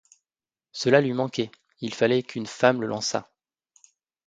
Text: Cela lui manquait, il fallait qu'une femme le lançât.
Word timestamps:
Cela 0.71 0.99
lui 0.99 1.13
manquait, 1.13 1.51
il 1.79 1.93
fallait 1.93 2.23
qu'une 2.23 2.47
femme 2.47 2.81
le 2.81 2.87
lançât. 2.87 3.29